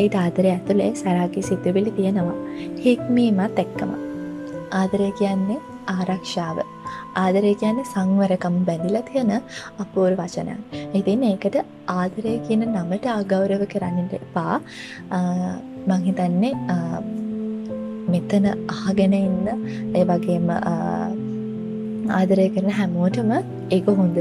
[0.00, 2.40] ඒට ආදරය ඇතුළේ සැරාගේ සිතුවිලි තියෙනවා
[2.82, 3.94] හික්මීමත් එක්කම.
[4.80, 5.60] ආදරය කියන්නේ
[5.94, 6.58] ආරක්ෂාව.
[7.22, 9.32] ආදරය කියන්නේ සංවරකම් බැඳිල තියෙන
[9.84, 10.60] අපූර් වචනයක්.
[10.98, 11.58] ඉතින් ඒකට
[11.98, 14.56] ආදරය කියන නමට අගෞරව කරන්නට එපා
[15.90, 16.54] මංහිතන්නේ
[18.12, 18.46] මෙතන
[18.76, 19.46] අහගෙන ඉන්න
[19.98, 20.48] ඒ වගේම
[22.10, 23.32] ආදරය කරන හැමෝටම
[23.70, 24.18] ඒක හොඳ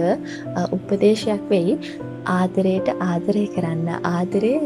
[0.77, 1.77] උපදේශයක් වෙයි
[2.33, 4.57] ආදරයට ආදරය කරන්න ආදරේ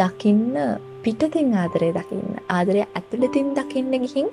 [0.00, 0.56] දකින්න
[1.04, 4.28] පිටතින් ආදරය දකින්න ආදරය ඇතුළතින් දකින්න ගිහින්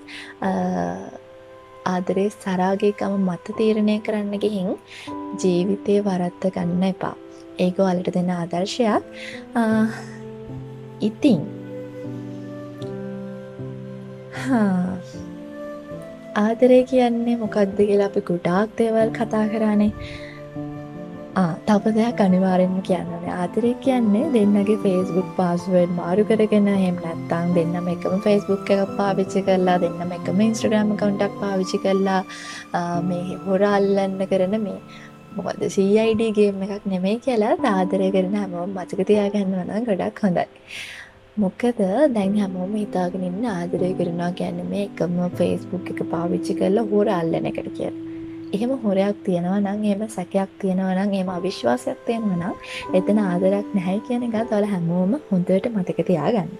[1.93, 4.70] ආදරේ සරාගේකම මත තීරණය කරන්න ගිහින්
[5.41, 7.15] ජීවිතය වරත්ත ගන්න එපා.
[7.65, 9.03] ඒක වලට දෙන්න ආදර්ශයක්.
[11.07, 11.41] ඉතින්
[16.43, 19.91] ආදරය කියන්නේ මොකක්ද කියලා අපි ගොඩාක් දේවල් කතා කරානේ.
[21.38, 28.15] තව දෙයක් අනිවාරෙන්ම කියන්නන ආතරය කියන්නේ දෙන්නගේ ෆේස්බුක් පාස්ුවඩ් මාරු කරගෙන හෙම නැත්තං දෙන්නම එකම
[28.23, 32.21] ෆේස්බුක් එක පාවිච්චි කරලා දෙන්නම එකම ඉන්ස්ට්‍රග්‍රම කවුන්ටක් පාවිච්චි කරලා
[33.09, 34.79] මේ හොරල්ලන්න කරන මේ
[35.38, 40.47] මොකද සයිඩගේම එකක් නෙමේ කියලා ආදරය කරන හැමෝම් මචකතියාගන්න වන ගොඩක් හොඳයි.
[41.38, 41.85] මොකද
[42.15, 47.49] දැන් හැමෝම හිතාගෙන ඉන්න ආදරය කරනවා ගැන මේ එකම ෆේස්බුක් එක පාවිච්චි කරලා හෝර අල්ලන
[47.53, 48.07] එකට කියලා.
[48.55, 52.55] එහෙම හොරයක් තියෙනවා නම් එහෙම සැකයක් තියෙනවා නම් එහෙම අවිශ්වාසයක් තියෙනවා නම්
[52.99, 56.51] එතන ආදරයක් නැහැ කියන එකත් ඔයාලා හැමෝම හොඳට මතක තියාගන්න.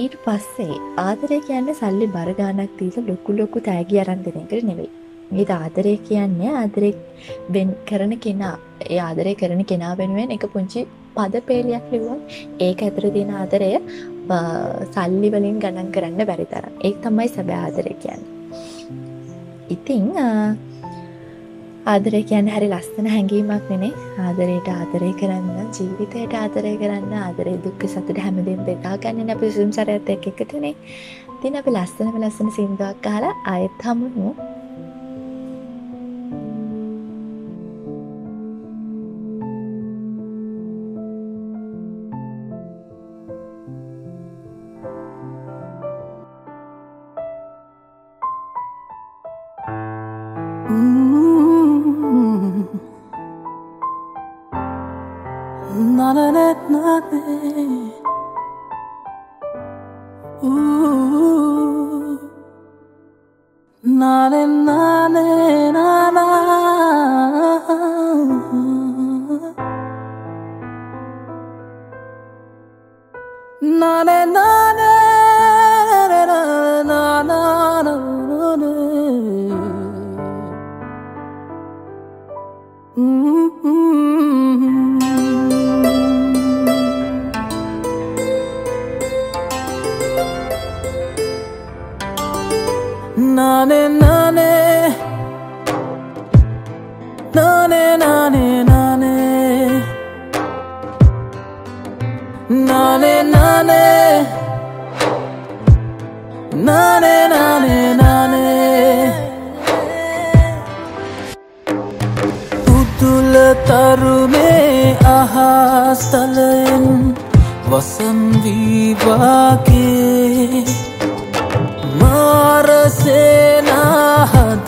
[0.00, 4.90] ඊට පස්සේ ආදරය කියන්නේ සල්ලි බර ගාණක් දීලා ලොකු ලොකු තෑගි අරන් දෙන එක නෙවෙයි.
[5.30, 6.92] මේ ආදරය කියන්නේ ආදරේ
[7.54, 8.54] වෙන් කරන කෙනා
[8.90, 10.86] ඒ ආදරය කරන කෙනා වෙනුවෙන් එක පුංචි
[11.16, 13.70] පද පේලියක් ලිව්වොත් ඒක ඇතුළේ තියෙන ආදරය
[14.94, 16.72] සල්ලි වලින් ගණන් කරන්න බැරි තරම්.
[16.86, 18.35] ඒක තමයි සැබෑ ආදරය කියන්නේ.
[19.70, 20.06] ඉතිං
[21.86, 23.92] ආදරය කියන්න හරි ලස්සන හැඟීමක් නෙනේ.
[24.18, 30.10] ආදරයට ආදරය කරන්න ජීවිතයට ආදරය කරන්න ආදරේ දුක්ක සතුට හැමදම් බෙදා ගන්න අප සුම් සරඇත
[30.14, 30.74] එක එකතුනේ
[31.40, 34.34] තින අපි ලස්සනම ලස්සන සිින්දුවක් කාලා අයත් හමුණු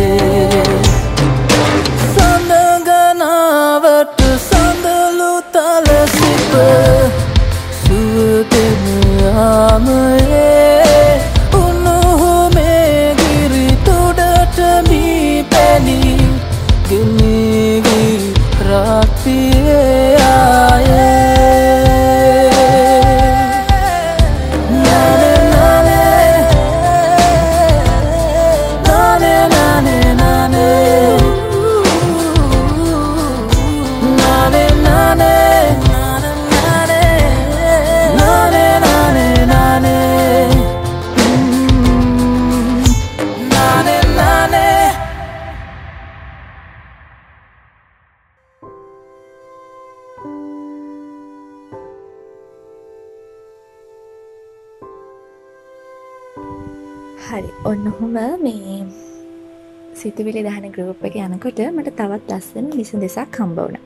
[60.01, 63.77] සිතුවිලි දහන ගරුප් එක යනකොට මට තවත් ලස්සන නිසු දෙසක් හම්බවන.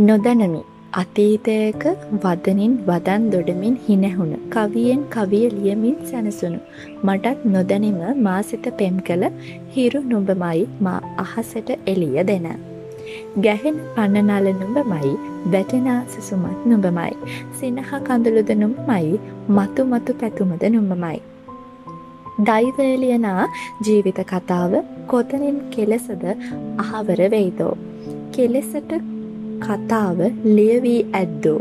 [0.00, 1.84] නොදැනමි අතීතයක
[2.24, 6.60] වදනින් වදන් දොඩමින් හිනැහුණ කවියෙන් කවිය ලියමින් සැනසුණු
[7.02, 9.24] මටත් නොදැනිම මා සිත පෙම් කළ
[9.74, 12.48] හිරු නුඹමයි මා අහසට එලිය දෙන.
[13.38, 15.12] ගැහෙන පන්නනල නුඹමයි
[15.52, 17.12] වැටෙනා සුසුමත් නුඹමයි
[17.58, 21.18] සිනහ කඳුළුද නුඹමයි මතු මතු පැතුමද නුඹමයි.
[22.38, 23.48] දෛවේලියනා
[23.86, 24.72] ජීවිත කතාව
[25.06, 26.24] කොතනින් කෙලෙසද
[26.78, 27.74] අහවර වෙයිදෝ.
[28.32, 28.92] කෙලෙසට
[29.60, 31.60] කතාව ලියවී ඇද්දෝ.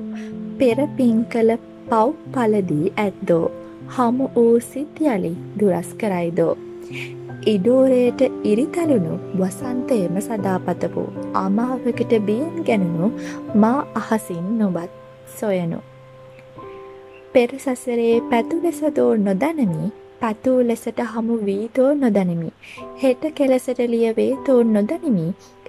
[0.60, 1.56] පෙර පින්කල
[1.90, 3.52] පව් පලදී ඇද්දෝ.
[3.88, 6.58] හමු වූ සිත්යලි දුරස් කරයිදෝ.
[7.46, 11.04] ඉඩෝරයට ඉරිතලුණු වසන්තයම සදාපතපු
[11.36, 13.12] අමාවකට බියෙන් ගැනුණු
[13.56, 14.92] මා අහසින් නොබත්
[15.40, 15.80] සොයනු.
[17.34, 19.92] පෙර සසරේ පැතු ලෙසදෝ නොදනමි
[20.24, 22.52] පතූ ලෙසට හමු වී තෝ නොදනිමි.
[23.04, 25.26] හෙට කෙලෙසට ලියවේ තෝ නොදනිමි.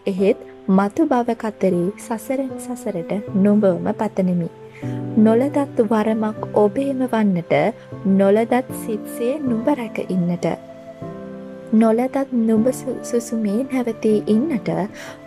[0.07, 4.49] එහෙත් මතු බව කතරී සසරෙන් සසරට නොබවම පතනමි.
[5.19, 7.53] නොලදත් වරමක් ඔබේම වන්නට
[8.13, 10.47] නොලදත් සිත්සේ නුබරැක ඉන්නට.
[11.75, 12.67] නොලදත් නුබ
[13.03, 14.71] සුසුමේ නැවතී ඉන්නට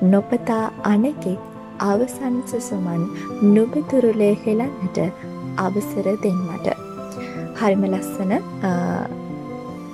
[0.03, 1.39] නොපතා අනෙකෙක්
[1.83, 3.07] අවසන් සුසුමන්
[3.53, 4.99] නුබතුරුලේ හෙලන්නට
[5.59, 6.86] අවසර දෙන්නට.
[7.59, 8.31] හරිම ලස්සන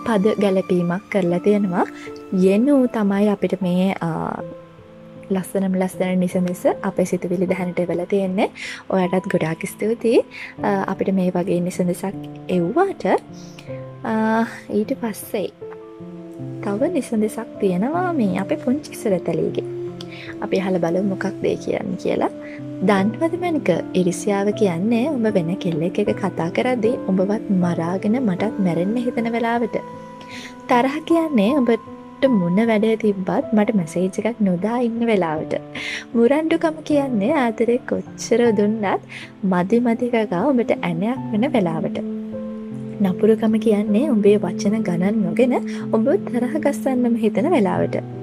[0.05, 1.85] පද ගැලපීමක් කරලා තියෙනවා.
[2.45, 3.85] යෙනු තමයි අපිට මේ
[5.35, 8.49] ලස්සනම් ලස්සන නිසනිස අප සිතුවිලි දැහැනට වෙල තියෙන්නේ.
[8.89, 10.19] ඔයටත් ගොඩාක් ස්තුතියි.
[10.91, 12.17] අපිට මේ වගේ නිසඳසක්
[12.57, 13.05] එව්වාට
[14.79, 15.47] ඊට පස්සේ
[16.65, 19.67] තව නිසඳෙසක් තියෙනවා මේ අපේ පුංචි සුරතලීගේ.
[20.43, 22.31] අපි හල බලු මොකක් දේ කියන්න කියලා.
[22.87, 23.69] දන්වද මැනික
[23.99, 29.75] ඉරිසියාව කියන්නේ උඹ වෙන කෙල්ල එක කතා කරද්දී උඹවත් මරාගෙන මටත් මැරෙන්න හිතන වෙලාවට.
[30.69, 35.53] තරහ කියන්නේ ඔබට මුන්න වැඩ තිබ්බත් මට මැසේජ් එකක් නොදා ඉන්න වෙලාවට.
[36.15, 39.07] මුරන්ඩුකම කියන්නේ ආතරය කොච්චර දුන්නත්
[39.53, 42.01] මදි මදිකගා ඔබට ඇනයක් වෙන වෙලාවට.
[43.03, 45.55] නපුරුකම කියන්නේ උඹේ වචන ගණන් නොගෙන
[45.95, 48.22] ඔබ තරහ ගස්සන්නම හිතන වෙලාවට.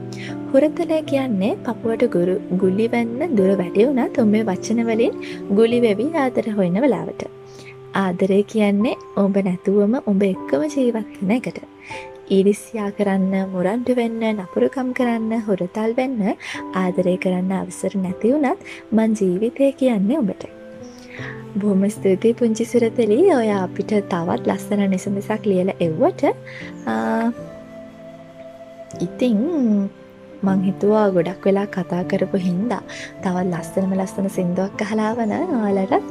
[0.53, 5.15] හුරතලය කියන්නේ පපුුවට ගුරු ගුලිවෙන්න දුර වැටියවුනත් ඔබේ වචනවලින්
[5.59, 7.23] ගුලිවෙවී ආදර හොයන වෙලාවට.
[7.97, 11.61] ආදරය කියන්නේ ඔබ නැතුවම ඔබ එක්කම ජීවත්වන එකට.
[12.31, 16.21] ඉරිස්යා කරන්න මුරන්ඩු වෙන්න නපුරුකම් කරන්න හොරතල් වෙන්න
[16.75, 20.45] ආදරය කරන්න අවසර නැතිවුනත් මං ජීවිතය කියන්නේ ඔබට.
[21.57, 23.23] බොහොම ස්තුතියි පුංචි සුරතලී.
[23.39, 26.23] ඔය අපිට තවත් ලස්සන නිසඳසක් ලියල එව්වට.
[29.01, 29.39] ඉතිං
[30.43, 32.83] මං හිතුවා ගොඩක් වෙලා කතා කරපු හින්දා
[33.23, 36.09] තවත් ලස්සනම ලස්සන සිින්දුවක් අහලාවන ඔයාලටත්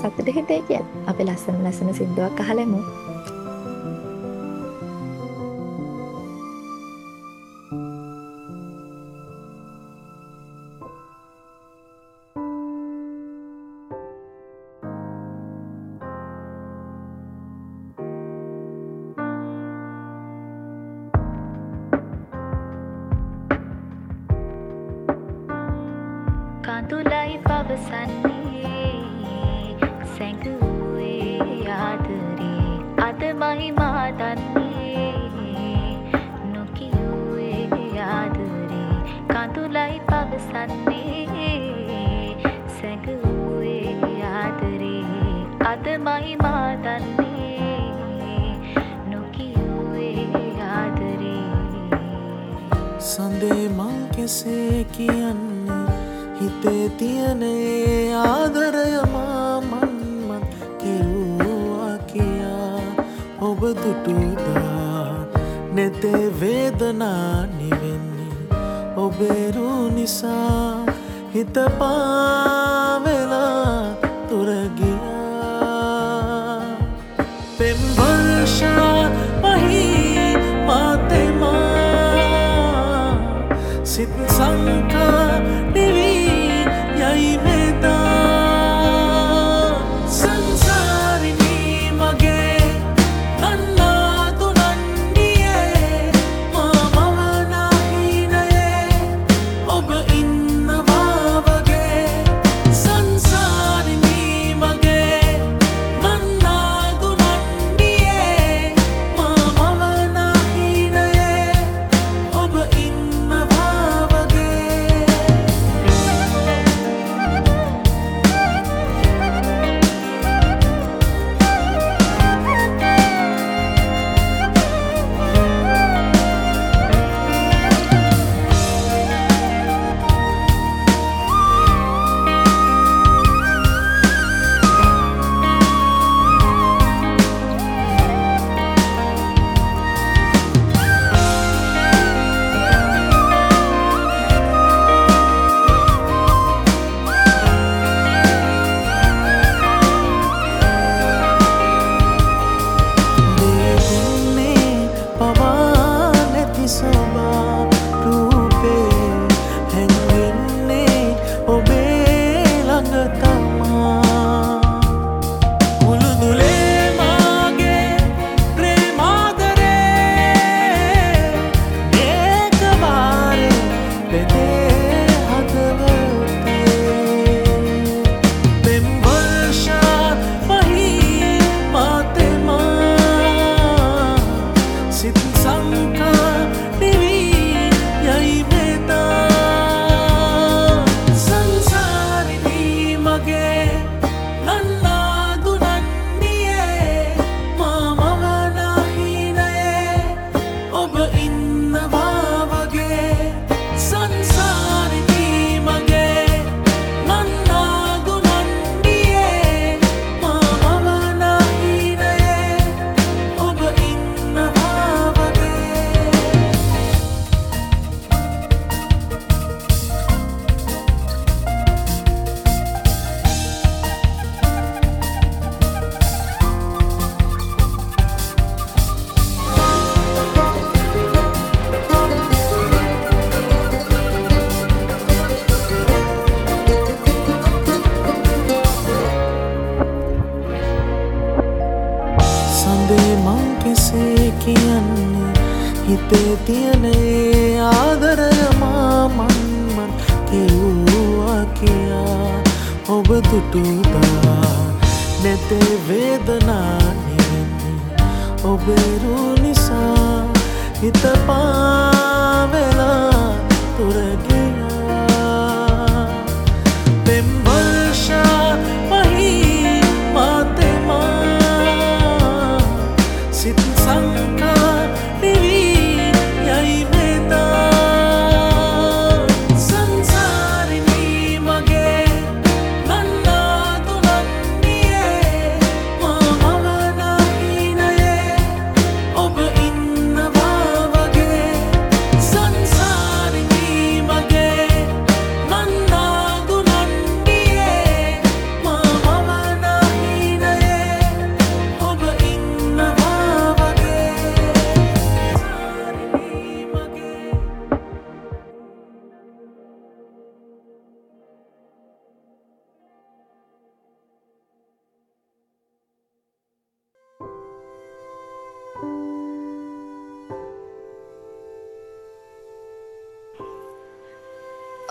[0.00, 0.84] සතුට හිතේ කියල්.
[1.06, 2.80] අපි ලස්සන ලස්සන සිින්දුවක් අහලමු.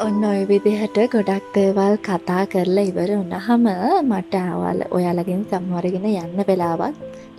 [0.09, 3.65] ඔන්න ඔය විදිහට ගොඩක් දේවල් කතා කරලා ඉවර වුණහම
[4.03, 6.95] මට අවල් ඔයාලගෙන් සමවරගෙන යන්න වෙලාවත්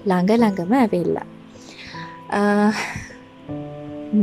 [0.07, 1.27] ළඟ ළඟම ඇවිල්ලා.
[2.31, 2.43] අ,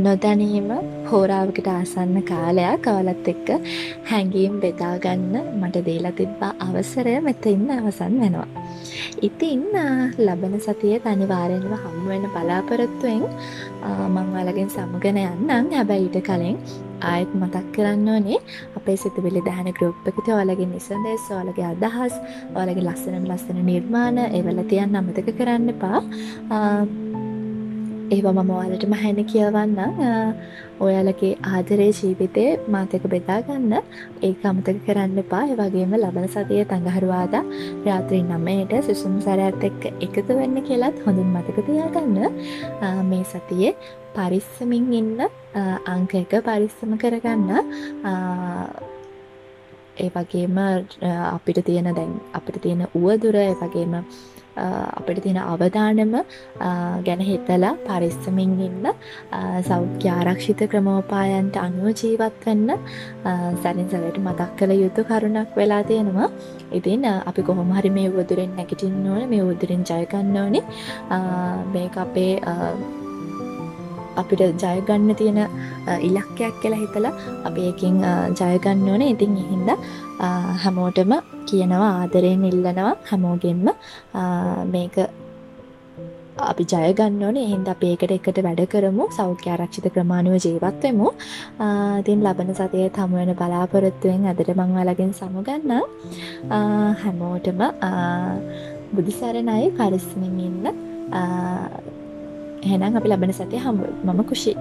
[0.04, 0.70] නොදැනීම
[1.10, 3.48] හෝරාවකට ආසන්න කාලයක් අවලත් එක්ක
[4.10, 8.48] හැඟීම් බෙදාගන්න මට දීලා තිබ්බා අවසරය මෙතඉන්න අවසන් වෙනවා.
[9.22, 9.86] ඉතින් අ,
[10.18, 13.24] ලබන සතිය අනිවාරයෙන්ම හමුවෙන බලාපොරොත්තුවෙන්
[13.82, 16.56] අ, මං ඔයාලගෙන් සමගෙන යන්නම් හැබැයි ඊට කලින්
[17.02, 18.38] ආයත් මතක් කරන්න ඕනේ
[18.76, 22.14] අපේ සිතුවිලි දහන ගරුප් එකට ඔයාලගේ නිසන්දේශ ඔයාලගේ අදහස්
[22.54, 26.00] ඔයාලගේ ලස්සනම ලස්සන නිර්මාණ ඒවල තියන්න අමතක කරන්න එපා.
[26.50, 26.82] ආ,
[28.10, 29.78] ඒවා මම ඔයාලටම හැන කියවන්න
[30.80, 33.72] ඔයාලගේ ආදරේ ජීවිතය මාතක බෙදාගන්න
[34.22, 35.42] ඒක අමතක කරන්න එපා.
[35.46, 37.42] ඒ වගේම ලබන සතිය තඟහරුවාදා
[37.86, 42.16] රාත්‍රී නමයට සුසුම් සරඇත් එක්ක එකතු වෙන්න කියලත් හොඳින් මතක තියාගන්න.
[42.82, 43.72] ආ, මේ සතියේ
[44.16, 47.50] පරිස්සමින් ඉන්න ආ, අංක එක පරිස්සම කරගන්න.
[48.04, 48.66] ආ,
[49.98, 50.66] ඒ වගේම අ,
[51.36, 54.02] අපිට තියෙන දැන් අපිට තියෙන උවදුර ඒ වගේම අ,
[54.98, 56.68] අපිට තියෙන අවධානම අ,
[57.06, 63.32] ගැන හිතලා පරිස්සමින් ඉන්න අ, සෞඛ්‍ය ආරක්ෂිත ක්‍රමෝපායන්ට අනුව ජීවත් වෙන්න අ,
[63.62, 66.28] සැරින් සැරට මතක් කළ යුතු කරුණක් වෙලා තියෙනවා.
[66.72, 70.64] ඉතින් අ, අපි කොහොම හරි මේ උවදුරෙන් නැගිටින්න ඕන මේ උවදුරෙන් ජයගන්න ඕනේ.
[71.10, 71.18] අ,
[71.74, 72.54] මේක අපේ අ,
[74.20, 75.48] අපිට ජයගන්න තියෙන අ,
[76.08, 77.12] ඉලක්කයක් කියලා හිතලා
[77.48, 77.96] අපි එකින්
[78.40, 79.02] ජයගන්න ඕන.
[79.14, 80.28] ඉතින් එහින්ද අ,
[80.64, 81.12] හැමෝටම
[81.50, 82.92] කියනවා ආදරයෙන් ඉල්ලනවා.
[83.10, 84.22] හැමෝගෙන්ම අ,
[84.74, 84.96] මේක
[86.50, 87.44] අපි ජයගන්න ඕනේ.
[87.48, 89.04] එහින්ද අපි ඒකට එකට වැඩ කරමු.
[89.18, 91.08] සෞඛ්‍ය ආරක්ෂිත ක්‍රමාණුව ජීවත් වෙමු.
[91.64, 91.66] අ,
[92.02, 96.58] ඉතින් ලබන සතියේ හමුවෙන බලාපොරොත්තුවෙන් අදට මං ඔයාලගෙන් සමුගන්න අ,
[97.02, 97.92] හැමෝටම අ,
[98.94, 100.36] බුදුසරණයි පරිස්සමින්
[102.62, 104.52] ඉන්න අ, එහෙනම් අපි ලබන සතිය හමු මම කුෂි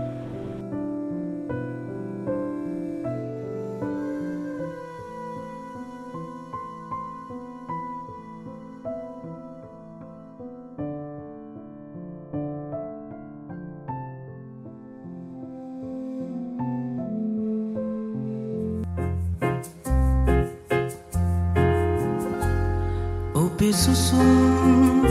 [23.35, 24.29] ඔබේ සුසුම්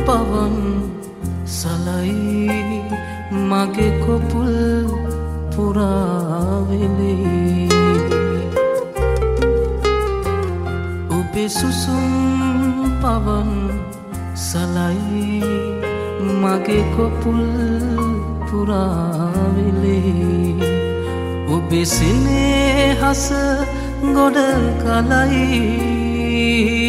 [0.02, 0.54] පවන්
[1.48, 2.75] සලයි
[3.30, 4.86] මගේ කොපුල්
[5.56, 7.68] පුරාවෙලේ.
[11.10, 12.12] ඔබේ සුසුම්
[13.02, 13.50] පවන්
[14.36, 15.42] සලයි
[16.42, 17.42] මගේ කොපුල්
[18.48, 20.06] පුරාවෙලේ.
[21.48, 23.32] ඔබේ සිනේ හස
[24.14, 24.38] ගොඩ
[24.82, 26.85] කලයි.